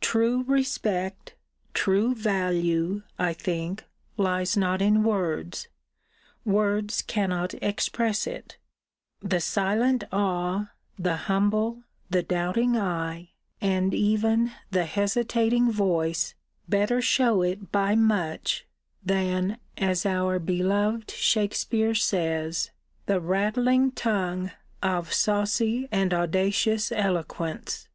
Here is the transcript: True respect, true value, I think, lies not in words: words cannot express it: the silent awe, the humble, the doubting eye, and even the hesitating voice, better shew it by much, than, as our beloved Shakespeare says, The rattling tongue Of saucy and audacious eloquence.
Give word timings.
True 0.00 0.44
respect, 0.44 1.34
true 1.74 2.14
value, 2.14 3.02
I 3.18 3.34
think, 3.34 3.84
lies 4.16 4.56
not 4.56 4.80
in 4.80 5.02
words: 5.04 5.68
words 6.42 7.02
cannot 7.02 7.52
express 7.62 8.26
it: 8.26 8.56
the 9.20 9.40
silent 9.40 10.04
awe, 10.10 10.70
the 10.98 11.16
humble, 11.28 11.82
the 12.08 12.22
doubting 12.22 12.78
eye, 12.78 13.32
and 13.60 13.92
even 13.92 14.52
the 14.70 14.86
hesitating 14.86 15.70
voice, 15.70 16.34
better 16.66 17.02
shew 17.02 17.42
it 17.42 17.70
by 17.70 17.94
much, 17.94 18.64
than, 19.04 19.58
as 19.76 20.06
our 20.06 20.38
beloved 20.38 21.10
Shakespeare 21.10 21.94
says, 21.94 22.70
The 23.04 23.20
rattling 23.20 23.92
tongue 23.92 24.50
Of 24.82 25.12
saucy 25.12 25.86
and 25.92 26.14
audacious 26.14 26.90
eloquence. 26.90 27.86